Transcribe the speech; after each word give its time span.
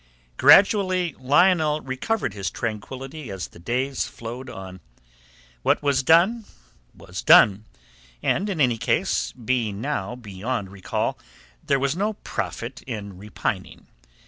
Gradually 0.37 1.13
Lionel 1.19 1.79
recovered 1.81 2.33
his 2.33 2.49
tranquillity 2.49 3.29
as 3.29 3.49
the 3.49 3.59
days 3.59 4.07
flowed 4.07 4.49
on. 4.49 4.79
What 5.61 5.83
was 5.83 6.01
done 6.01 6.45
was 6.91 7.21
done, 7.21 7.65
and, 8.23 8.49
in 8.49 8.59
any 8.59 8.79
case, 8.79 9.31
being 9.33 9.79
now 9.79 10.15
beyond 10.15 10.71
recall, 10.71 11.19
there 11.63 11.77
was 11.77 11.95
no 11.95 12.13
profit 12.13 12.81
in 12.87 13.15
repining. 13.19 13.85